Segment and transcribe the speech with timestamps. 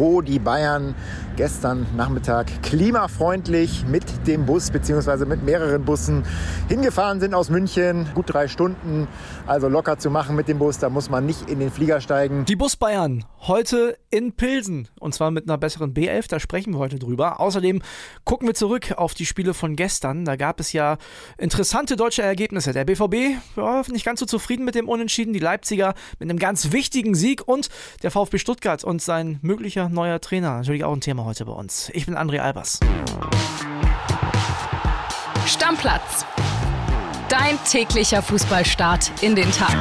[0.00, 0.94] wo die Bayern
[1.36, 5.26] gestern Nachmittag klimafreundlich mit dem Bus bzw.
[5.26, 6.24] mit mehreren Bussen
[6.68, 8.06] hingefahren sind aus München.
[8.14, 9.06] Gut drei Stunden,
[9.46, 10.78] also locker zu machen mit dem Bus.
[10.78, 12.46] Da muss man nicht in den Flieger steigen.
[12.46, 16.28] Die Bus Bayern heute in Pilsen und zwar mit einer besseren B11.
[16.30, 17.38] Da sprechen wir heute drüber.
[17.38, 17.82] Außerdem
[18.24, 20.24] gucken wir zurück auf die Spiele von gestern.
[20.24, 20.96] Da gab es ja
[21.36, 22.72] interessante deutsche Ergebnisse.
[22.72, 25.34] Der BVB ja, nicht ganz so zufrieden mit dem Unentschieden.
[25.34, 27.68] Die Leipziger mit einem ganz wichtigen Sieg und
[28.02, 30.58] der VfB Stuttgart und sein möglicher neuer Trainer.
[30.58, 31.90] Natürlich auch ein Thema heute bei uns.
[31.94, 32.80] Ich bin André Albers.
[35.46, 36.24] Stammplatz.
[37.28, 39.76] Dein täglicher Fußballstart in den Tag.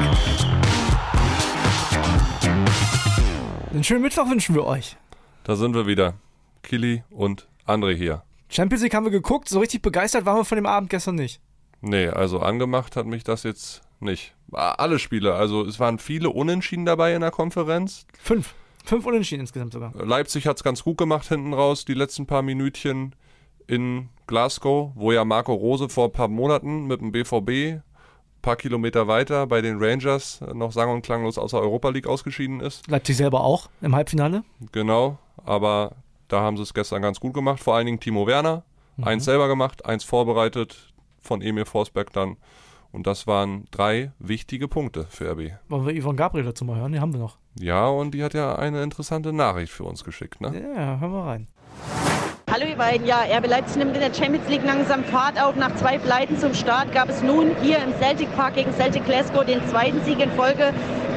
[3.71, 4.97] Einen schönen Mittwoch wünschen wir euch.
[5.43, 6.15] Da sind wir wieder.
[6.63, 8.23] Kili und André hier.
[8.49, 11.39] Champions League haben wir geguckt, so richtig begeistert waren wir von dem Abend gestern nicht.
[11.81, 14.33] Nee, also angemacht hat mich das jetzt nicht.
[14.51, 18.05] Alle Spiele, also es waren viele Unentschieden dabei in der Konferenz.
[18.21, 18.53] Fünf.
[18.89, 19.93] Fünf Unentschieden insgesamt sogar.
[20.03, 23.13] Leipzig hat es ganz gut gemacht hinten raus, die letzten paar Minütchen
[23.67, 27.83] in Glasgow, wo ja Marco Rose vor ein paar Monaten mit dem BVB ein
[28.41, 32.61] paar Kilometer weiter bei den Rangers noch sang- und klanglos aus der Europa League ausgeschieden
[32.61, 32.87] ist.
[32.87, 34.43] Leipzig selber auch im Halbfinale.
[34.71, 35.91] Genau, aber
[36.27, 37.61] da haben sie es gestern ganz gut gemacht.
[37.61, 38.63] Vor allen Dingen Timo Werner.
[38.97, 39.03] Mhm.
[39.03, 42.37] Eins selber gemacht, eins vorbereitet von Emil Forsberg dann.
[42.91, 45.51] Und das waren drei wichtige Punkte für RB.
[45.67, 46.91] Wollen wir Yvonne Gabriel dazu mal hören?
[46.91, 47.37] Die haben wir noch.
[47.59, 50.53] Ja, und die hat ja eine interessante Nachricht für uns geschickt, ne?
[50.53, 51.47] Ja, hören wir rein.
[52.49, 55.55] Hallo ihr beiden, ja, RB Leipzig nimmt in der Champions League langsam Fahrt auf.
[55.57, 59.45] Nach zwei Pleiten zum Start gab es nun hier im Celtic Park gegen Celtic Glasgow
[59.45, 60.73] den zweiten Sieg in Folge.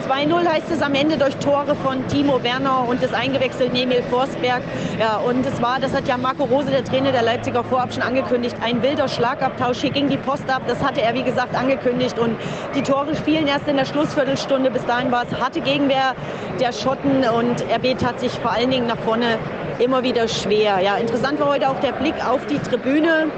[0.09, 4.63] 2-0 heißt es am Ende durch Tore von Timo Werner und des eingewechselten Emil Forsberg.
[4.99, 8.03] Ja, und es war, das hat ja Marco Rose, der Trainer der Leipziger, vorab schon
[8.03, 9.81] angekündigt, ein wilder Schlagabtausch.
[9.81, 12.19] Hier ging die Post ab, das hatte er, wie gesagt, angekündigt.
[12.19, 12.37] Und
[12.75, 14.71] die Tore spielen erst in der Schlussviertelstunde.
[14.71, 16.15] Bis dahin war es harte Gegenwehr
[16.61, 19.39] der Schotten und RB tat sich vor allen Dingen nach vorne
[19.79, 20.81] immer wieder schwer.
[20.81, 23.31] Ja, interessant war heute auch der Blick auf die Tribüne.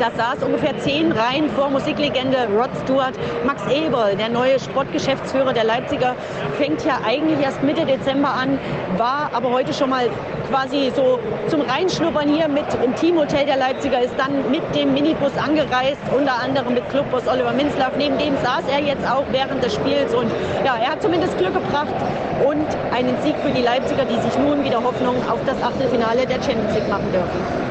[0.00, 3.12] Da saß ungefähr zehn Reihen vor Musiklegende Rod Stewart.
[3.44, 6.16] Max Eberl, der neue Sportgeschäftsführer der Leipziger,
[6.56, 8.58] fängt ja eigentlich erst Mitte Dezember an,
[8.96, 10.08] war aber heute schon mal
[10.48, 15.36] quasi so zum Reinschnuppern hier mit im Teamhotel der Leipziger, ist dann mit dem Minibus
[15.36, 17.92] angereist, unter anderem mit Clubboss Oliver Minzlaff.
[17.98, 20.30] Neben dem saß er jetzt auch während des Spiels und
[20.64, 21.92] ja, er hat zumindest Glück gebracht
[22.42, 26.42] und einen Sieg für die Leipziger, die sich nun wieder Hoffnung auf das Achtelfinale der
[26.42, 27.70] Champions League machen dürfen.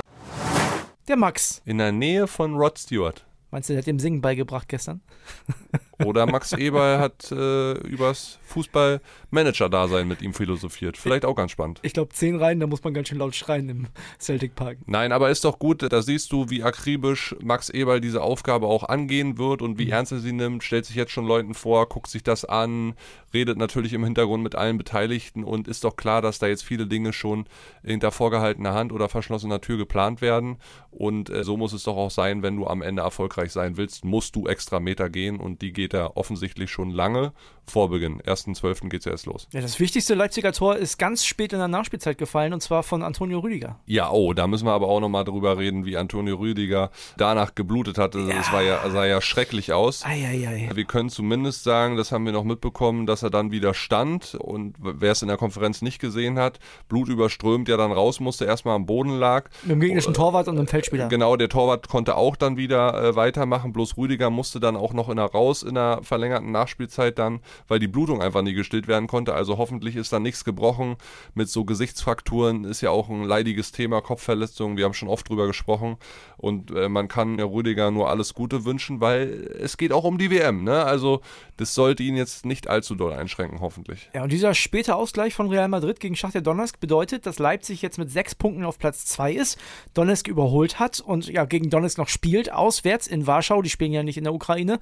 [1.09, 1.63] Der Max.
[1.65, 3.25] In der Nähe von Rod Stewart.
[3.49, 5.01] Meinst du, der hat dem Singen beigebracht gestern?
[6.05, 10.97] Oder Max Eberl hat äh, übers Fußball-Manager-Dasein mit ihm philosophiert.
[10.97, 11.79] Vielleicht auch ganz spannend.
[11.83, 13.87] Ich glaube, zehn Reihen, da muss man ganz schön laut schreien im
[14.19, 14.77] Celtic Park.
[14.85, 18.83] Nein, aber ist doch gut, da siehst du, wie akribisch Max Eberl diese Aufgabe auch
[18.83, 19.91] angehen wird und wie mhm.
[19.91, 20.63] ernst er sie nimmt.
[20.63, 22.93] Stellt sich jetzt schon Leuten vor, guckt sich das an,
[23.33, 26.87] redet natürlich im Hintergrund mit allen Beteiligten und ist doch klar, dass da jetzt viele
[26.87, 27.45] Dinge schon
[27.83, 30.57] hinter vorgehaltener Hand oder verschlossener Tür geplant werden.
[30.91, 34.03] Und äh, so muss es doch auch sein, wenn du am Ende erfolgreich sein willst,
[34.05, 37.33] musst du extra Meter gehen und die geht er offensichtlich schon lange
[37.69, 38.21] vor Beginn.
[38.21, 38.89] 1.12.
[38.89, 39.47] geht es ja erst los.
[39.53, 43.03] Ja, das wichtigste Leipziger Tor ist ganz spät in der Nachspielzeit gefallen und zwar von
[43.03, 43.79] Antonio Rüdiger.
[43.85, 47.97] Ja, oh, da müssen wir aber auch nochmal drüber reden, wie Antonio Rüdiger danach geblutet
[47.97, 48.15] hat.
[48.15, 48.35] Also, ja.
[48.35, 50.03] Das war ja, sah ja schrecklich aus.
[50.03, 50.69] Ei, ei, ei.
[50.73, 54.75] Wir können zumindest sagen, das haben wir noch mitbekommen, dass er dann wieder stand und
[54.79, 58.75] wer es in der Konferenz nicht gesehen hat, Blut überströmt, ja dann raus musste, erstmal
[58.75, 59.49] am Boden lag.
[59.63, 61.07] Mit dem gegnerischen Torwart und dem Feldspieler.
[61.07, 65.09] Genau, der Torwart konnte auch dann wieder äh, weitermachen, bloß Rüdiger musste dann auch noch
[65.09, 69.07] in der raus in der verlängerten Nachspielzeit dann, weil die Blutung einfach nie gestillt werden
[69.07, 69.33] konnte.
[69.33, 70.95] Also hoffentlich ist da nichts gebrochen.
[71.33, 74.77] Mit so Gesichtsfrakturen ist ja auch ein leidiges Thema, Kopfverletzungen.
[74.77, 75.97] Wir haben schon oft drüber gesprochen.
[76.37, 80.17] Und äh, man kann ja Rüdiger nur alles Gute wünschen, weil es geht auch um
[80.17, 80.63] die WM.
[80.63, 80.83] Ne?
[80.83, 81.21] Also
[81.57, 84.09] das sollte ihn jetzt nicht allzu doll einschränken, hoffentlich.
[84.13, 87.97] Ja, und dieser späte Ausgleich von Real Madrid gegen Schachter Donetsk bedeutet, dass Leipzig jetzt
[87.97, 89.57] mit sechs Punkten auf Platz zwei ist,
[89.93, 93.61] Donetsk überholt hat und ja gegen Donetsk noch spielt, auswärts in Warschau.
[93.61, 94.79] Die spielen ja nicht in der Ukraine.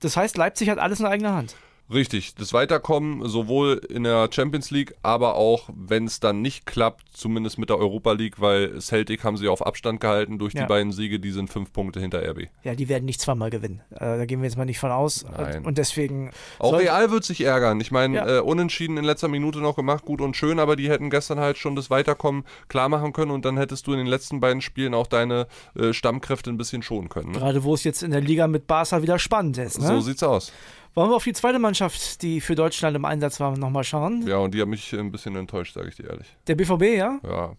[0.00, 1.56] Das heißt, Leipzig hat alles in eigener Hand.
[1.90, 7.04] Richtig, das Weiterkommen sowohl in der Champions League, aber auch, wenn es dann nicht klappt,
[7.12, 10.62] zumindest mit der Europa League, weil Celtic haben sie auf Abstand gehalten durch ja.
[10.62, 12.48] die beiden Siege, die sind fünf Punkte hinter RB.
[12.62, 13.80] Ja, die werden nicht zweimal gewinnen.
[13.90, 15.24] Äh, da gehen wir jetzt mal nicht von aus.
[15.34, 15.64] Nein.
[15.64, 16.30] Und deswegen.
[16.58, 17.80] Auch Real wird sich ärgern.
[17.80, 18.36] Ich meine, ja.
[18.36, 21.56] äh, unentschieden in letzter Minute noch gemacht, gut und schön, aber die hätten gestern halt
[21.56, 24.92] schon das Weiterkommen klar machen können und dann hättest du in den letzten beiden Spielen
[24.92, 27.32] auch deine äh, Stammkräfte ein bisschen schonen können.
[27.32, 27.38] Ne?
[27.38, 29.80] Gerade wo es jetzt in der Liga mit Barca wieder spannend ist.
[29.80, 29.86] Ne?
[29.86, 30.52] So sieht's aus.
[30.98, 34.26] Wollen wir auf die zweite Mannschaft, die für Deutschland im Einsatz war, nochmal schauen?
[34.26, 36.26] Ja, und die hat mich ein bisschen enttäuscht, sage ich dir ehrlich.
[36.48, 37.20] Der BVB, ja?
[37.22, 37.52] Ja.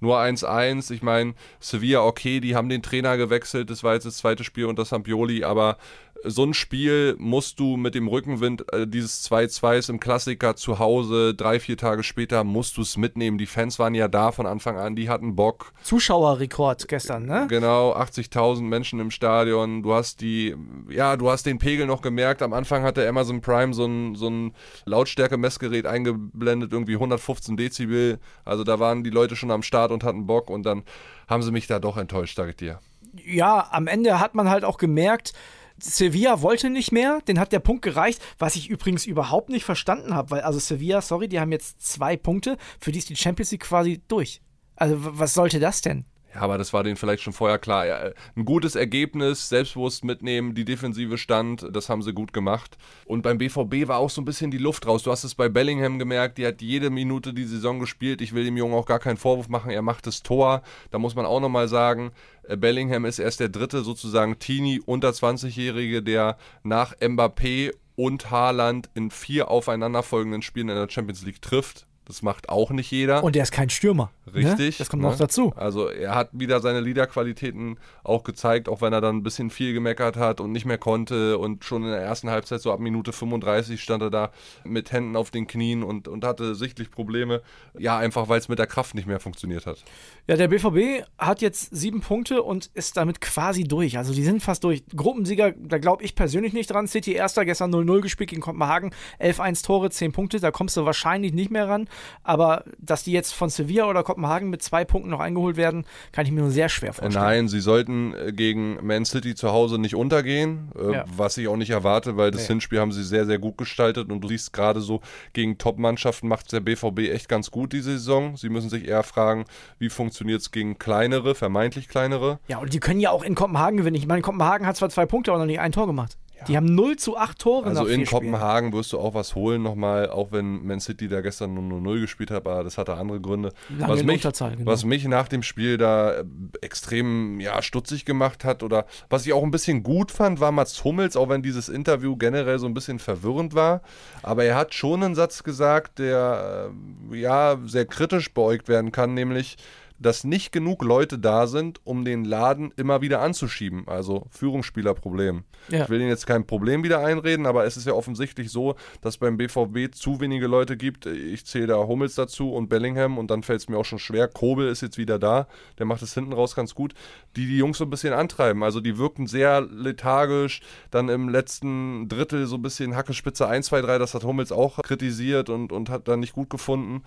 [0.00, 0.90] Nur 1-1.
[0.92, 3.68] Ich meine, Sevilla, okay, die haben den Trainer gewechselt.
[3.68, 5.76] Das war jetzt das zweite Spiel unter Sampioli, aber
[6.24, 11.34] so ein Spiel musst du mit dem Rückenwind äh, dieses 2-2s im Klassiker zu Hause,
[11.34, 13.38] drei, vier Tage später musst du es mitnehmen.
[13.38, 15.72] Die Fans waren ja da von Anfang an, die hatten Bock.
[15.82, 17.46] Zuschauerrekord gestern, ne?
[17.48, 19.82] Genau, 80.000 Menschen im Stadion.
[19.82, 20.56] Du hast die,
[20.88, 22.42] ja, du hast den Pegel noch gemerkt.
[22.42, 24.52] Am Anfang hatte Amazon Prime so ein, so ein
[24.84, 28.18] Lautstärke-Messgerät eingeblendet, irgendwie 115 Dezibel.
[28.44, 30.82] Also da waren die Leute schon am Start und hatten Bock und dann
[31.28, 32.78] haben sie mich da doch enttäuscht, sag ich dir.
[33.24, 35.32] Ja, am Ende hat man halt auch gemerkt,
[35.78, 40.14] Sevilla wollte nicht mehr, den hat der Punkt gereicht, was ich übrigens überhaupt nicht verstanden
[40.14, 43.50] habe, weil also Sevilla, sorry, die haben jetzt zwei Punkte, für die ist die Champions
[43.50, 44.40] League quasi durch.
[44.74, 46.04] Also was sollte das denn?
[46.36, 47.86] Ja, aber das war denen vielleicht schon vorher klar.
[47.86, 52.76] Ja, ein gutes Ergebnis, selbstbewusst mitnehmen, die Defensive stand, das haben sie gut gemacht.
[53.06, 55.02] Und beim BVB war auch so ein bisschen die Luft raus.
[55.02, 58.20] Du hast es bei Bellingham gemerkt, die hat jede Minute die Saison gespielt.
[58.20, 60.62] Ich will dem Jungen auch gar keinen Vorwurf machen, er macht das Tor.
[60.90, 62.10] Da muss man auch nochmal sagen,
[62.42, 68.90] äh, Bellingham ist erst der dritte sozusagen Teenie unter 20-Jährige, der nach Mbappé und Haaland
[68.92, 71.86] in vier aufeinanderfolgenden Spielen in der Champions League trifft.
[72.06, 73.24] Das macht auch nicht jeder.
[73.24, 74.12] Und er ist kein Stürmer.
[74.26, 74.34] Ne?
[74.34, 74.58] Richtig.
[74.58, 74.78] Ne?
[74.78, 75.08] Das kommt ne?
[75.08, 75.52] noch dazu.
[75.56, 79.72] Also er hat wieder seine Leaderqualitäten auch gezeigt, auch wenn er dann ein bisschen viel
[79.72, 81.36] gemeckert hat und nicht mehr konnte.
[81.38, 84.30] Und schon in der ersten Halbzeit, so ab Minute 35, stand er da
[84.64, 87.42] mit Händen auf den Knien und, und hatte sichtlich Probleme.
[87.76, 89.82] Ja, einfach weil es mit der Kraft nicht mehr funktioniert hat.
[90.28, 93.98] Ja, der BVB hat jetzt sieben Punkte und ist damit quasi durch.
[93.98, 94.84] Also die sind fast durch.
[94.94, 96.86] Gruppensieger, da glaube ich persönlich nicht dran.
[96.86, 98.92] City erster, gestern 0-0 gespielt gegen Kopenhagen.
[99.20, 100.38] 11-1 Tore, 10 Punkte.
[100.38, 101.88] Da kommst du wahrscheinlich nicht mehr ran.
[102.22, 106.26] Aber dass die jetzt von Sevilla oder Kopenhagen mit zwei Punkten noch eingeholt werden, kann
[106.26, 107.24] ich mir nur sehr schwer vorstellen.
[107.24, 111.04] Nein, sie sollten äh, gegen Man City zu Hause nicht untergehen, äh, ja.
[111.14, 112.48] was ich auch nicht erwarte, weil das nee.
[112.48, 115.00] Hinspiel haben sie sehr, sehr gut gestaltet und du siehst gerade so,
[115.32, 118.36] gegen Top-Mannschaften macht der BVB echt ganz gut diese Saison.
[118.36, 119.44] Sie müssen sich eher fragen,
[119.78, 122.38] wie funktioniert es gegen kleinere, vermeintlich kleinere.
[122.48, 123.96] Ja, und die können ja auch in Kopenhagen gewinnen.
[123.96, 126.16] Ich meine, Kopenhagen hat zwar zwei Punkte, aber noch nicht ein Tor gemacht.
[126.48, 130.10] Die haben 0 zu 8 Tore Also in Kopenhagen wirst du auch was holen nochmal,
[130.10, 133.52] auch wenn Man City da gestern nur 0 gespielt hat, aber das hatte andere Gründe.
[133.78, 134.50] was mich, genau.
[134.64, 136.24] was mich nach dem Spiel da äh,
[136.60, 140.84] extrem ja, stutzig gemacht hat oder was ich auch ein bisschen gut fand, war Mats
[140.84, 143.82] Hummels, auch wenn dieses Interview generell so ein bisschen verwirrend war.
[144.22, 146.70] Aber er hat schon einen Satz gesagt, der
[147.12, 149.56] äh, ja sehr kritisch beäugt werden kann, nämlich
[149.98, 153.88] dass nicht genug Leute da sind, um den Laden immer wieder anzuschieben.
[153.88, 155.44] Also Führungsspielerproblem.
[155.68, 155.84] Ja.
[155.84, 159.18] Ich will Ihnen jetzt kein Problem wieder einreden, aber es ist ja offensichtlich so, dass
[159.18, 161.06] beim BVB zu wenige Leute gibt.
[161.06, 164.28] Ich zähle da Hummels dazu und Bellingham und dann fällt es mir auch schon schwer.
[164.28, 165.48] Kobel ist jetzt wieder da,
[165.78, 166.94] der macht es hinten raus ganz gut,
[167.36, 168.62] die die Jungs so ein bisschen antreiben.
[168.62, 170.60] Also die wirkten sehr lethargisch,
[170.90, 174.82] dann im letzten Drittel so ein bisschen Hackespitze 1, 2, 3, das hat Hummels auch
[174.82, 177.02] kritisiert und, und hat dann nicht gut gefunden.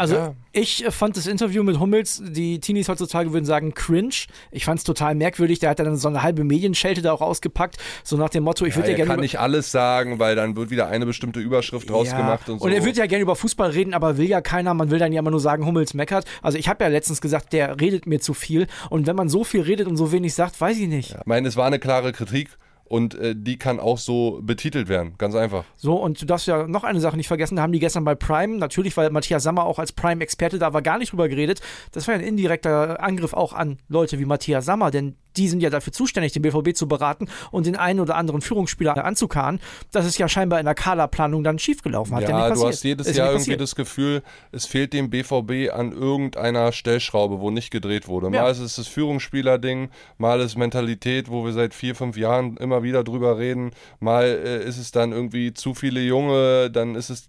[0.00, 0.34] Also ja.
[0.52, 4.14] ich äh, fand das Interview mit Hummels, die Teenies heutzutage würden sagen, cringe.
[4.50, 5.58] Ich fand es total merkwürdig.
[5.58, 8.76] Der hat dann so eine halbe Medienschelte da auch ausgepackt, so nach dem Motto, ich
[8.76, 9.10] würde ja, ja gerne.
[9.10, 12.16] Er kann nicht alles sagen, weil dann wird wieder eine bestimmte Überschrift draus ja.
[12.16, 12.64] gemacht und so.
[12.64, 14.72] Und er würde ja gerne über Fußball reden, aber will ja keiner.
[14.72, 16.24] Man will dann ja immer nur sagen, Hummels meckert.
[16.40, 18.68] Also ich habe ja letztens gesagt, der redet mir zu viel.
[18.88, 21.10] Und wenn man so viel redet und so wenig sagt, weiß ich nicht.
[21.10, 22.56] ich meine, es war eine klare Kritik
[22.90, 25.64] und äh, die kann auch so betitelt werden, ganz einfach.
[25.76, 28.16] So, und du darfst ja noch eine Sache nicht vergessen, da haben die gestern bei
[28.16, 31.60] Prime, natürlich, weil Matthias Sammer auch als Prime-Experte da war, gar nicht drüber geredet.
[31.92, 35.62] Das war ja ein indirekter Angriff auch an Leute wie Matthias Sammer, denn die sind
[35.62, 39.60] ja dafür zuständig, den BVB zu beraten und den einen oder anderen Führungsspieler anzukarren.
[39.92, 42.14] Das ist ja scheinbar in der Kaderplanung dann schiefgelaufen.
[42.16, 44.22] Hat ja, du hast jedes ist Jahr irgendwie das Gefühl,
[44.52, 48.30] es fehlt dem BVB an irgendeiner Stellschraube, wo nicht gedreht wurde.
[48.30, 48.48] Mal ja.
[48.48, 52.82] ist es das Führungsspieler-Ding, mal ist es Mentalität, wo wir seit vier, fünf Jahren immer
[52.82, 57.26] wieder drüber reden, mal äh, ist es dann irgendwie zu viele Junge, dann ist es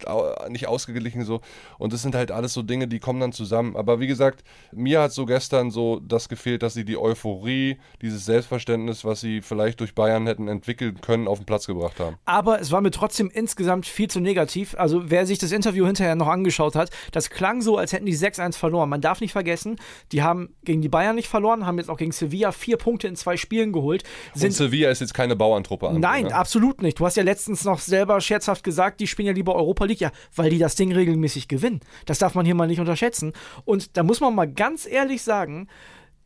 [0.49, 1.41] nicht ausgeglichen so.
[1.77, 3.75] Und das sind halt alles so Dinge, die kommen dann zusammen.
[3.75, 8.25] Aber wie gesagt, mir hat so gestern so das gefehlt, dass sie die Euphorie, dieses
[8.25, 12.17] Selbstverständnis, was sie vielleicht durch Bayern hätten entwickeln können, auf den Platz gebracht haben.
[12.25, 14.75] Aber es war mir trotzdem insgesamt viel zu negativ.
[14.77, 18.17] Also wer sich das Interview hinterher noch angeschaut hat, das klang so, als hätten die
[18.17, 18.89] 6-1 verloren.
[18.89, 19.77] Man darf nicht vergessen,
[20.11, 23.15] die haben gegen die Bayern nicht verloren, haben jetzt auch gegen Sevilla vier Punkte in
[23.15, 24.03] zwei Spielen geholt.
[24.33, 25.89] Sind Und Sevilla ist jetzt keine Bauerntruppe.
[25.89, 26.35] An, nein, ne?
[26.35, 26.99] absolut nicht.
[26.99, 30.11] Du hast ja letztens noch selber scherzhaft gesagt, die spielen ja lieber Europa League, ja,
[30.35, 31.81] weil die das Ding regelmäßig gewinnen.
[32.05, 33.33] Das darf man hier mal nicht unterschätzen.
[33.65, 35.67] Und da muss man mal ganz ehrlich sagen,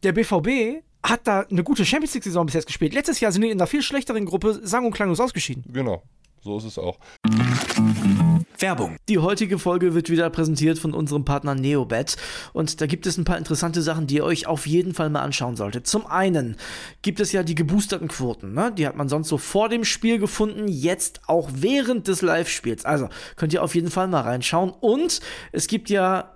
[0.03, 2.93] der BVB hat da eine gute Champions League-Saison bis jetzt gespielt.
[2.93, 5.63] Letztes Jahr sind die in einer viel schlechteren Gruppe sang- und klanglos ausgeschieden.
[5.71, 6.03] Genau,
[6.41, 6.97] so ist es auch.
[8.61, 8.97] Werbung.
[9.09, 12.15] Die heutige Folge wird wieder präsentiert von unserem Partner Neobet
[12.53, 15.21] und da gibt es ein paar interessante Sachen, die ihr euch auf jeden Fall mal
[15.21, 15.87] anschauen solltet.
[15.87, 16.55] Zum einen
[17.01, 18.71] gibt es ja die geboosterten Quoten, ne?
[18.71, 22.85] die hat man sonst so vor dem Spiel gefunden, jetzt auch während des Live-Spiels.
[22.85, 25.19] Also könnt ihr auf jeden Fall mal reinschauen und
[25.51, 26.34] es gibt ja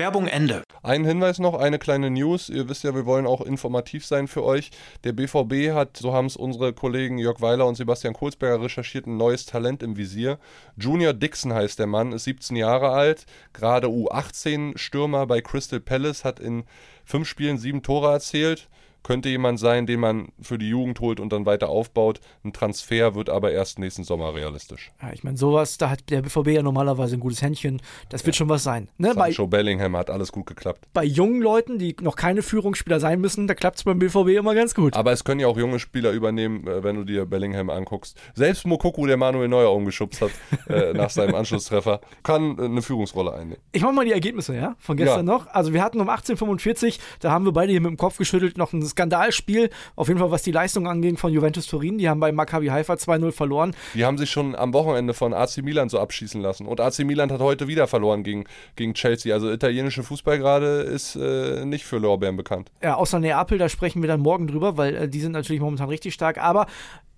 [0.00, 0.62] Werbung Ende.
[0.82, 2.48] Ein Hinweis noch, eine kleine News.
[2.48, 4.70] Ihr wisst ja, wir wollen auch informativ sein für euch.
[5.04, 9.18] Der BVB hat, so haben es unsere Kollegen Jörg Weiler und Sebastian Kohlsberger recherchiert, ein
[9.18, 10.38] neues Talent im Visier.
[10.78, 16.40] Junior Dixon heißt der Mann, ist 17 Jahre alt, gerade U18-Stürmer bei Crystal Palace, hat
[16.40, 16.64] in
[17.04, 18.70] fünf Spielen sieben Tore erzielt
[19.02, 22.20] könnte jemand sein, den man für die Jugend holt und dann weiter aufbaut.
[22.44, 24.92] Ein Transfer wird aber erst nächsten Sommer realistisch.
[25.02, 27.80] Ja, ich meine, sowas, da hat der BVB ja normalerweise ein gutes Händchen.
[28.08, 28.38] Das wird ja.
[28.38, 28.88] schon was sein.
[28.98, 29.14] Ne?
[29.14, 30.86] Sancho bei, Bellingham hat alles gut geklappt.
[30.92, 34.54] Bei jungen Leuten, die noch keine Führungsspieler sein müssen, da klappt es beim BVB immer
[34.54, 34.94] ganz gut.
[34.94, 38.18] Aber es können ja auch junge Spieler übernehmen, äh, wenn du dir Bellingham anguckst.
[38.34, 40.30] Selbst Mokoku, der Manuel Neuer umgeschubst hat
[40.68, 43.62] äh, nach seinem Anschlusstreffer, kann äh, eine Führungsrolle einnehmen.
[43.72, 45.34] Ich mache mal die Ergebnisse, ja, von gestern ja.
[45.34, 45.46] noch.
[45.48, 48.72] Also wir hatten um 18.45 da haben wir beide hier mit dem Kopf geschüttelt, noch
[48.72, 51.98] ein Skandalspiel, auf jeden Fall was die Leistung anging von Juventus Turin.
[51.98, 53.74] Die haben bei Maccabi Haifa 2-0 verloren.
[53.94, 56.66] Die haben sich schon am Wochenende von AC Milan so abschießen lassen.
[56.66, 58.44] Und AC Milan hat heute wieder verloren gegen,
[58.76, 59.34] gegen Chelsea.
[59.34, 62.70] Also italienische Fußball gerade ist äh, nicht für Lorbeeren bekannt.
[62.82, 65.88] Ja, außer Neapel, da sprechen wir dann morgen drüber, weil äh, die sind natürlich momentan
[65.88, 66.38] richtig stark.
[66.38, 66.66] Aber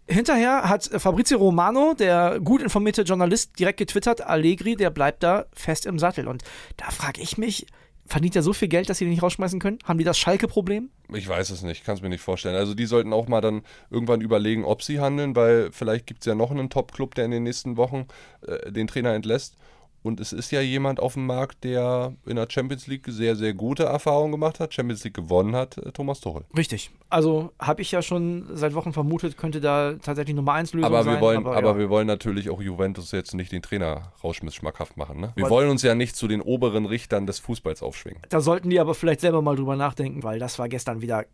[0.09, 5.87] Hinterher hat Fabrizio Romano, der gut informierte Journalist, direkt getwittert, Allegri, der bleibt da fest
[5.87, 6.27] im Sattel.
[6.27, 6.43] Und
[6.77, 7.67] da frage ich mich,
[8.07, 9.79] Verdient er so viel Geld, dass sie den nicht rausschmeißen können?
[9.85, 10.91] Haben die das Schalke-Problem?
[11.15, 12.57] Ich weiß es nicht, kann es mir nicht vorstellen.
[12.57, 16.27] Also die sollten auch mal dann irgendwann überlegen, ob sie handeln, weil vielleicht gibt es
[16.27, 18.07] ja noch einen Top-Club, der in den nächsten Wochen
[18.47, 19.57] äh, den Trainer entlässt.
[20.03, 23.55] Und es ist ja jemand auf dem Markt, der in der Champions League sehr, sehr
[23.55, 26.45] gute Erfahrungen gemacht hat, Champions League gewonnen hat, äh, Thomas Tuchel.
[26.57, 26.91] Richtig.
[27.09, 31.05] Also habe ich ja schon seit Wochen vermutet, könnte da tatsächlich Nummer 1 Lösung aber
[31.05, 31.15] sein.
[31.15, 31.79] Wir wollen, aber, aber ja.
[31.79, 35.21] wir wollen natürlich auch Juventus jetzt nicht den Trainer rausschmiss schmackhaft machen.
[35.21, 35.33] Ne?
[35.37, 38.23] Wir wollen uns ja nicht zu den oberen Richtern des Fußballs aufschwingen.
[38.31, 41.27] Da sollten die aber vielleicht selber mal drüber nachdenken, weil das war gestern wieder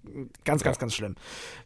[0.44, 0.80] ganz, ganz, ja.
[0.80, 1.14] ganz schlimm.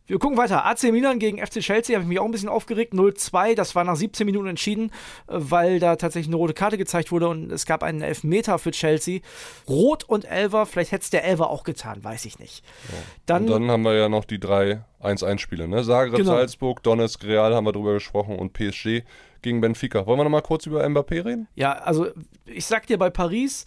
[0.06, 0.66] Wir gucken weiter.
[0.66, 2.92] AC Milan gegen FC Chelsea habe ich mich auch ein bisschen aufgeregt.
[2.92, 4.90] 0-2, das war nach 17 Minuten entschieden,
[5.26, 8.70] äh, weil da tatsächlich eine rote Karte gezeigt wurde und es gab einen Elfmeter für
[8.70, 9.20] Chelsea.
[9.68, 12.64] Rot und Elver, vielleicht hätte es der Elver auch getan, weiß ich nicht.
[12.88, 12.98] Ja.
[13.26, 15.68] Dann, und dann haben wir ja noch die drei 1-1-Spiele.
[15.68, 15.84] Ne?
[15.84, 16.32] Zagreb, genau.
[16.32, 19.02] Salzburg, Donetsk, Real haben wir drüber gesprochen und PSG
[19.42, 20.06] gegen Benfica.
[20.06, 21.48] Wollen wir noch mal kurz über Mbappé reden?
[21.54, 22.08] Ja, also
[22.46, 23.64] ich sag dir bei Paris,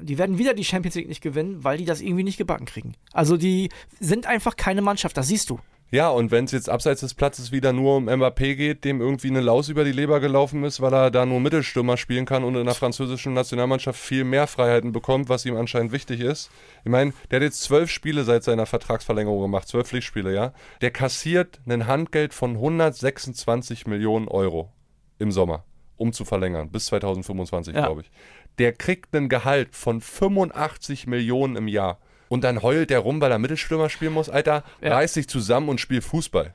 [0.00, 2.94] die werden wieder die Champions League nicht gewinnen, weil die das irgendwie nicht gebacken kriegen.
[3.12, 5.58] Also die sind einfach keine Mannschaft, das siehst du.
[5.92, 9.28] Ja, und wenn es jetzt abseits des Platzes wieder nur um Mbappé geht, dem irgendwie
[9.28, 12.54] eine Laus über die Leber gelaufen ist, weil er da nur Mittelstürmer spielen kann und
[12.54, 16.50] in der französischen Nationalmannschaft viel mehr Freiheiten bekommt, was ihm anscheinend wichtig ist.
[16.84, 20.52] Ich meine, der hat jetzt zwölf Spiele seit seiner Vertragsverlängerung gemacht, zwölf Pflichtspiele, ja.
[20.80, 24.72] Der kassiert ein Handgeld von 126 Millionen Euro
[25.18, 25.64] im Sommer,
[25.96, 27.86] um zu verlängern, bis 2025, ja.
[27.86, 28.10] glaube ich.
[28.58, 31.98] Der kriegt ein Gehalt von 85 Millionen im Jahr
[32.30, 34.94] und dann heult der rum, weil er Mittelstürmer spielen muss, Alter, ja.
[34.94, 36.54] reiß dich zusammen und spiel Fußball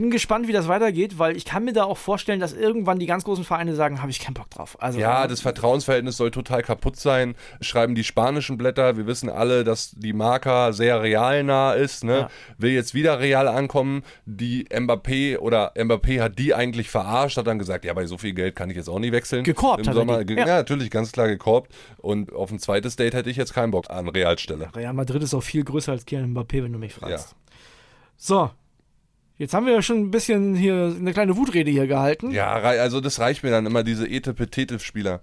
[0.00, 3.06] bin gespannt, wie das weitergeht, weil ich kann mir da auch vorstellen, dass irgendwann die
[3.06, 4.76] ganz großen Vereine sagen, habe ich keinen Bock drauf.
[4.80, 7.34] Also, ja, das Vertrauensverhältnis soll total kaputt sein.
[7.60, 8.96] Schreiben die spanischen Blätter.
[8.96, 12.04] Wir wissen alle, dass die Marca sehr realnah ist.
[12.04, 12.16] Ne?
[12.16, 12.30] Ja.
[12.58, 14.04] Will jetzt wieder real ankommen.
[14.24, 18.34] Die Mbappé oder Mbappé hat die eigentlich verarscht, hat dann gesagt, ja, bei so viel
[18.34, 19.42] Geld kann ich jetzt auch nicht wechseln.
[19.42, 20.22] Gekorbt Im Sommer.
[20.30, 20.46] Ja.
[20.46, 20.56] ja.
[20.58, 21.74] natürlich, ganz klar gekorbt.
[21.96, 24.68] Und auf ein zweites Date hätte ich jetzt keinen Bock an Realstelle.
[24.76, 27.30] Real Madrid ist auch viel größer als Kylian Mbappé, wenn du mich fragst.
[27.30, 27.36] Ja.
[28.16, 28.50] So,
[29.38, 32.32] Jetzt haben wir ja schon ein bisschen hier eine kleine Wutrede hier gehalten.
[32.32, 35.20] Ja, also das reicht mir dann immer, diese Ete-Petete-Spieler.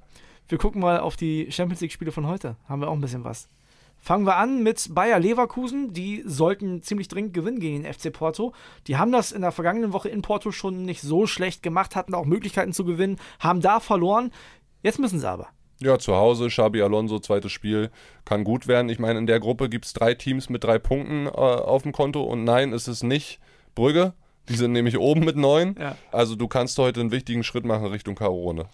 [0.48, 2.56] Wir gucken mal auf die Champions League-Spiele von heute.
[2.70, 3.50] Haben wir auch ein bisschen was.
[3.98, 5.92] Fangen wir an mit Bayer Leverkusen.
[5.92, 8.54] Die sollten ziemlich dringend gewinnen gegen den FC Porto.
[8.88, 12.14] Die haben das in der vergangenen Woche in Porto schon nicht so schlecht gemacht, hatten
[12.14, 14.32] auch Möglichkeiten zu gewinnen, haben da verloren.
[14.82, 15.50] Jetzt müssen sie aber.
[15.82, 17.92] Ja, zu Hause, Xabi Alonso, zweites Spiel,
[18.24, 18.88] kann gut werden.
[18.88, 21.92] Ich meine, in der Gruppe gibt es drei Teams mit drei Punkten äh, auf dem
[21.92, 23.40] Konto und nein, ist es nicht
[23.76, 24.14] Brügge.
[24.50, 25.76] Die sind nämlich oben mit neun.
[25.80, 25.96] Ja.
[26.12, 28.68] Also du kannst heute einen wichtigen Schritt machen Richtung Karone.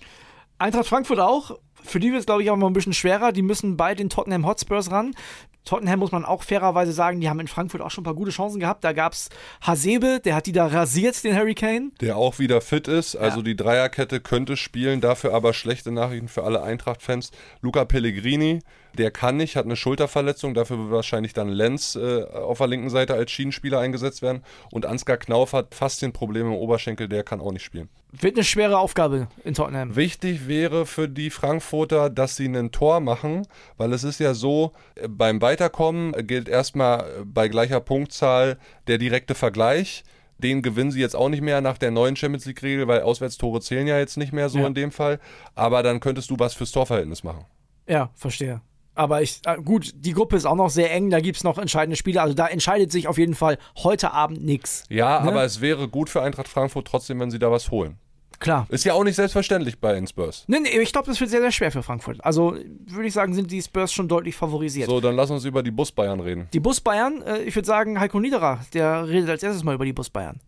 [0.57, 1.57] Eintracht Frankfurt auch.
[1.83, 3.31] Für die wird es, glaube ich, auch mal ein bisschen schwerer.
[3.31, 5.15] Die müssen bei den Tottenham Hotspurs ran.
[5.63, 8.31] Tottenham muss man auch fairerweise sagen, die haben in Frankfurt auch schon ein paar gute
[8.31, 8.83] Chancen gehabt.
[8.83, 9.29] Da gab es
[9.61, 11.91] Hasebe, der hat die da rasiert, den Hurricane.
[12.01, 13.15] Der auch wieder fit ist.
[13.15, 17.31] Also die Dreierkette könnte spielen, dafür aber schlechte Nachrichten für alle Eintracht-Fans.
[17.61, 18.59] Luca Pellegrini,
[18.97, 20.53] der kann nicht, hat eine Schulterverletzung.
[20.53, 24.43] Dafür wird wahrscheinlich dann Lenz äh, auf der linken Seite als Schienenspieler eingesetzt werden.
[24.71, 27.89] Und Ansgar Knauf hat fast den Problem im Oberschenkel, der kann auch nicht spielen.
[28.11, 29.95] Wird eine schwere Aufgabe in Tottenham.
[29.95, 34.73] Wichtig wäre für die Frankfurter, dass sie ein Tor machen, weil es ist ja so,
[34.95, 38.57] äh, beim Weiterkommen gilt erstmal bei gleicher Punktzahl
[38.87, 40.03] der direkte Vergleich.
[40.39, 43.85] Den gewinnen sie jetzt auch nicht mehr nach der neuen Champions League-Regel, weil Auswärtstore zählen
[43.85, 44.67] ja jetzt nicht mehr so Ja.
[44.67, 45.19] in dem Fall.
[45.53, 47.45] Aber dann könntest du was fürs Torverhältnis machen.
[47.87, 48.61] Ja, verstehe.
[48.93, 51.57] Aber ich, äh, gut, die Gruppe ist auch noch sehr eng, da gibt es noch
[51.57, 52.21] entscheidende Spiele.
[52.21, 54.83] Also da entscheidet sich auf jeden Fall heute Abend nichts.
[54.89, 55.29] Ja, Ne?
[55.29, 57.97] aber es wäre gut für Eintracht Frankfurt trotzdem, wenn sie da was holen.
[58.39, 58.65] Klar.
[58.69, 60.45] Ist ja auch nicht selbstverständlich bei den Spurs.
[60.47, 62.17] Nee, nee, ich glaube, das wird sehr, sehr schwer für Frankfurt.
[62.25, 62.55] Also
[62.87, 64.89] würde ich sagen, sind die Spurs schon deutlich favorisiert.
[64.89, 66.47] So, dann lass uns über die Bus-Bayern reden.
[66.51, 69.85] Die Bus Bayern, äh, ich würde sagen, Heiko Niederer, der redet als erstes mal über
[69.85, 70.39] die Bus Bayern.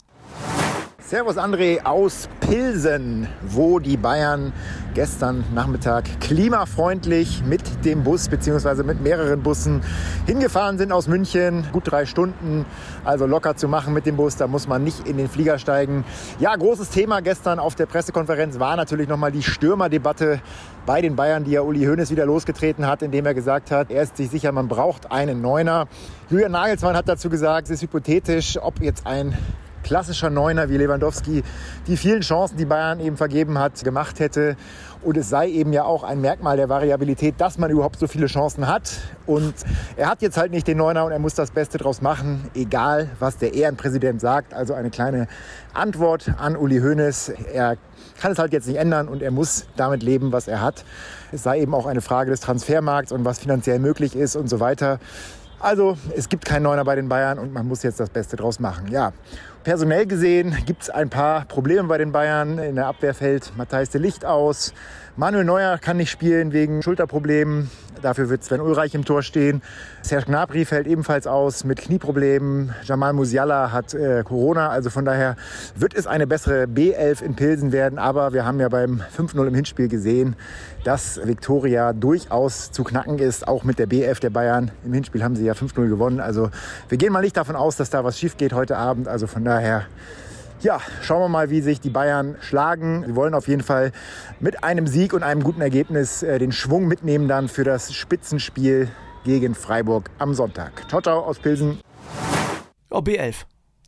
[1.06, 4.54] Servus André aus Pilsen, wo die Bayern
[4.94, 8.84] gestern Nachmittag klimafreundlich mit dem Bus bzw.
[8.84, 9.82] mit mehreren Bussen
[10.26, 11.66] hingefahren sind aus München.
[11.74, 12.66] Gut drei Stunden,
[13.04, 14.38] also locker zu machen mit dem Bus.
[14.38, 16.06] Da muss man nicht in den Flieger steigen.
[16.40, 20.40] Ja, großes Thema gestern auf der Pressekonferenz war natürlich nochmal die Stürmerdebatte
[20.86, 24.04] bei den Bayern, die ja Uli Hoeneß wieder losgetreten hat, indem er gesagt hat, er
[24.04, 25.88] ist sich sicher, man braucht einen Neuner.
[26.30, 29.38] Julian Nagelsmann hat dazu gesagt, es ist hypothetisch, ob jetzt ein
[29.84, 31.44] klassischer Neuner wie Lewandowski
[31.88, 34.56] die vielen Chancen, die Bayern eben vergeben hat, gemacht hätte.
[35.04, 38.28] Und es sei eben ja auch ein Merkmal der Variabilität, dass man überhaupt so viele
[38.28, 39.02] Chancen hat.
[39.26, 39.54] Und
[39.98, 43.10] er hat jetzt halt nicht den Neuner und er muss das Beste draus machen, egal
[43.20, 44.54] was der Ehrenpräsident sagt.
[44.54, 45.28] Also eine kleine
[45.74, 47.34] Antwort an Uli Hoeneß.
[47.54, 47.76] Er
[48.22, 50.86] kann es halt jetzt nicht ändern und er muss damit leben, was er hat.
[51.34, 54.62] Es sei eben auch eine Frage des Transfermarkts und was finanziell möglich ist und so
[54.62, 55.00] weiter.
[55.60, 58.60] Also es gibt keinen Neuner bei den Bayern und man muss jetzt das Beste draus
[58.60, 58.90] machen.
[58.92, 59.14] Ja,
[59.64, 62.58] personell gesehen gibt es ein paar Probleme bei den Bayern.
[62.60, 64.74] In der Abwehr fällt Matthijs de Licht aus.
[65.16, 67.70] Manuel Neuer kann nicht spielen wegen Schulterproblemen.
[68.04, 69.62] Dafür wird Sven Ulreich im Tor stehen.
[70.02, 72.74] Serge Gnabry fällt ebenfalls aus mit Knieproblemen.
[72.84, 74.70] Jamal Musiala hat äh, Corona.
[74.70, 75.38] Also von daher
[75.76, 77.98] wird es eine bessere B11 in Pilsen werden.
[77.98, 80.36] Aber wir haben ja beim 5-0 im Hinspiel gesehen,
[80.84, 83.48] dass Viktoria durchaus zu knacken ist.
[83.48, 84.72] Auch mit der B11 der Bayern.
[84.84, 86.20] Im Hinspiel haben sie ja 5-0 gewonnen.
[86.20, 86.50] Also
[86.90, 89.08] wir gehen mal nicht davon aus, dass da was schief geht heute Abend.
[89.08, 89.86] Also von daher
[90.64, 93.04] ja, schauen wir mal, wie sich die Bayern schlagen.
[93.06, 93.92] Sie wollen auf jeden Fall
[94.40, 98.90] mit einem Sieg und einem guten Ergebnis äh, den Schwung mitnehmen dann für das Spitzenspiel
[99.24, 100.88] gegen Freiburg am Sonntag.
[100.90, 101.80] Ciao, ciao aus Pilsen.
[102.90, 103.46] Oh, B11.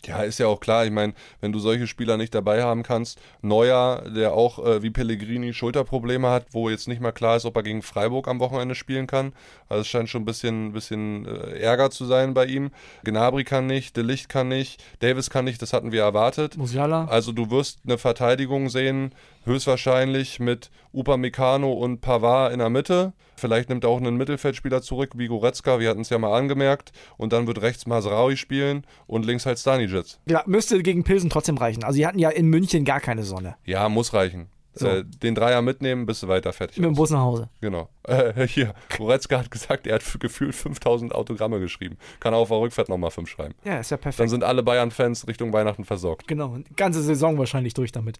[0.07, 0.85] Ja, ist ja auch klar.
[0.85, 4.89] Ich meine, wenn du solche Spieler nicht dabei haben kannst, Neuer, der auch äh, wie
[4.89, 8.75] Pellegrini Schulterprobleme hat, wo jetzt nicht mal klar ist, ob er gegen Freiburg am Wochenende
[8.75, 9.33] spielen kann.
[9.69, 12.71] Also es scheint schon ein bisschen, bisschen äh, Ärger zu sein bei ihm.
[13.03, 16.57] Gnabry kann nicht, De Licht kann nicht, Davis kann nicht, das hatten wir erwartet.
[16.57, 17.05] Musiala.
[17.05, 19.13] Also du wirst eine Verteidigung sehen,
[19.45, 23.13] höchstwahrscheinlich mit Upamecano und Pavard in der Mitte.
[23.35, 26.91] Vielleicht nimmt er auch einen Mittelfeldspieler zurück, wie Goretzka, wir hatten es ja mal angemerkt.
[27.17, 30.17] Und dann wird rechts Masraoui spielen und links halt Stanisic.
[30.27, 31.83] Ja, müsste gegen Pilsen trotzdem reichen.
[31.83, 33.55] Also die hatten ja in München gar keine Sonne.
[33.65, 34.47] Ja, muss reichen.
[34.75, 34.87] So.
[34.87, 36.77] Äh, den Dreier mitnehmen, bist du weiter fertig.
[36.77, 36.95] Mit dem.
[36.95, 37.49] Bus nach Hause.
[37.61, 37.89] Genau.
[38.03, 41.97] Äh, hier, Goretzka hat gesagt, er hat für gefühlt 5000 Autogramme geschrieben.
[42.19, 43.55] Kann er auf der Rückfahrt nochmal fünf schreiben.
[43.63, 44.19] Ja, ist ja perfekt.
[44.19, 46.27] Dann sind alle Bayern-Fans Richtung Weihnachten versorgt.
[46.27, 48.19] Genau, die ganze Saison wahrscheinlich durch damit.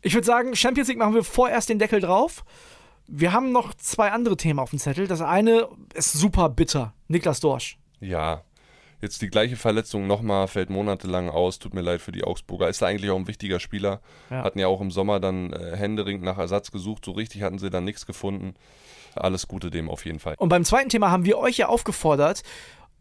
[0.00, 2.44] Ich würde sagen, Champions League machen wir vorerst den Deckel drauf.
[3.08, 5.06] Wir haben noch zwei andere Themen auf dem Zettel.
[5.06, 6.92] Das eine ist super bitter.
[7.08, 7.78] Niklas Dorsch.
[8.00, 8.42] Ja,
[9.00, 11.58] jetzt die gleiche Verletzung nochmal, fällt monatelang aus.
[11.58, 12.68] Tut mir leid für die Augsburger.
[12.68, 14.00] Ist da eigentlich auch ein wichtiger Spieler.
[14.30, 14.42] Ja.
[14.42, 17.04] Hatten ja auch im Sommer dann äh, händeringend nach Ersatz gesucht.
[17.04, 18.54] So richtig hatten sie dann nichts gefunden.
[19.14, 20.34] Alles Gute dem auf jeden Fall.
[20.38, 22.42] Und beim zweiten Thema haben wir euch ja aufgefordert,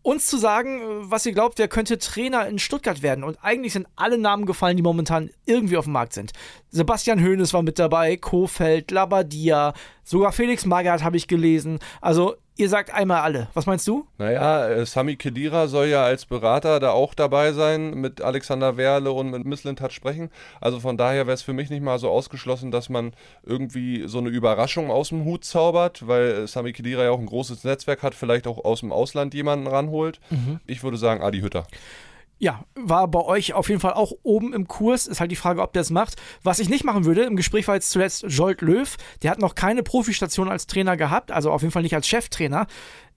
[0.06, 3.24] uns zu sagen, äh, was ihr glaubt, wer könnte Trainer in Stuttgart werden.
[3.24, 6.32] Und eigentlich sind alle Namen gefallen, die momentan irgendwie auf dem Markt sind.
[6.70, 11.80] Sebastian Hoeneß war mit dabei, Kofeld, Labadia, sogar Felix Magath habe ich gelesen.
[12.02, 13.48] Also ihr sagt einmal alle.
[13.54, 14.06] Was meinst du?
[14.18, 19.12] Naja, äh, Sami Khedira soll ja als Berater da auch dabei sein, mit Alexander Werle
[19.12, 20.30] und mit Misslintat sprechen.
[20.62, 23.14] Also von daher wäre es für mich nicht mal so ausgeschlossen, dass man
[23.44, 27.26] irgendwie so eine Überraschung aus dem Hut zaubert, weil äh, Sami Khedira ja auch ein
[27.26, 30.20] großes Netzwerk hat, vielleicht auch aus dem Ausland jemanden ranholt.
[30.68, 31.68] Ich würde sagen Adi Hütter.
[32.38, 35.08] Ja, war bei euch auf jeden Fall auch oben im Kurs.
[35.08, 36.16] Ist halt die Frage, ob der es macht.
[36.44, 38.98] Was ich nicht machen würde, im Gespräch war jetzt zuletzt Jolt Löw.
[39.24, 42.68] Der hat noch keine Profistation als Trainer gehabt, also auf jeden Fall nicht als Cheftrainer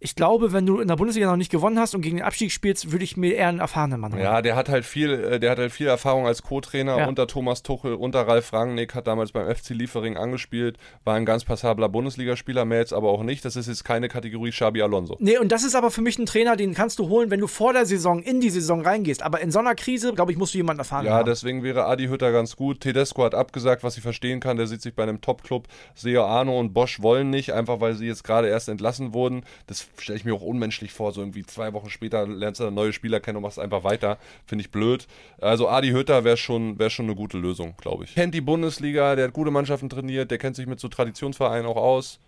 [0.00, 2.52] ich glaube, wenn du in der Bundesliga noch nicht gewonnen hast und gegen den Abstieg
[2.52, 4.22] spielst, würde ich mir eher einen erfahrenen Mann holen.
[4.22, 7.08] Ja, der hat halt viel, äh, der hat halt viel Erfahrung als Co-Trainer Ja.
[7.08, 11.44] unter Thomas Tuchel, unter Ralf Rangnick, hat damals beim FC Liefering angespielt, war ein ganz
[11.44, 13.44] passabler Bundesligaspieler, mehr jetzt aber auch nicht.
[13.44, 15.16] Das ist jetzt keine Kategorie Xabi Alonso.
[15.18, 17.48] Nee, und das ist aber für mich ein Trainer, den kannst du holen, wenn du
[17.48, 19.22] vor der Saison in die Saison reingehst.
[19.24, 21.26] Aber in so einer Krise, glaube ich, musst du jemanden erfahren Ja, haben.
[21.26, 22.80] deswegen wäre Adi Hütter ganz gut.
[22.80, 24.56] Tedesco hat abgesagt, was ich verstehen kann.
[24.56, 25.66] Der sieht sich bei einem Top-Club.
[25.96, 29.42] Seo Arno und Bosch wollen nicht, einfach weil sie jetzt gerade erst entlassen wurden.
[29.66, 31.12] Das stelle ich mir auch unmenschlich vor.
[31.12, 34.18] So irgendwie zwei Wochen später lernst du dann neue Spieler kennen und machst einfach weiter.
[34.46, 35.06] Finde ich blöd.
[35.40, 38.14] Also Adi Hütter wäre schon, wär schon eine gute Lösung, glaube ich.
[38.14, 41.76] Kennt die Bundesliga, der hat gute Mannschaften trainiert, der kennt sich mit so Traditionsvereinen auch
[41.76, 42.20] aus.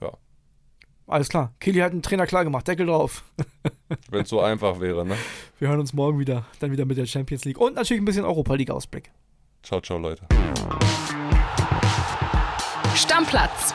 [0.00, 0.12] Ja,
[1.06, 1.52] Alles klar.
[1.60, 2.66] Kili hat einen Trainer klar gemacht.
[2.66, 3.24] Deckel drauf.
[4.10, 5.16] wenn es so einfach wäre, ne?
[5.58, 6.46] Wir hören uns morgen wieder.
[6.60, 7.58] Dann wieder mit der Champions League.
[7.58, 9.10] Und natürlich ein bisschen Europa League-Ausblick.
[9.62, 10.26] Ciao, ciao, Leute.
[12.94, 13.74] Stammplatz.